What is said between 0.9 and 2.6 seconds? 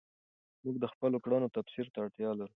خپلو کړنو تفسیر ته اړتیا لرو.